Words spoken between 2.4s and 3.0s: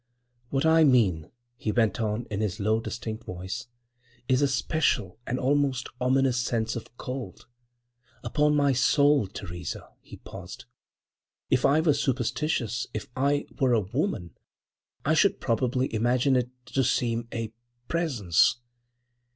his low,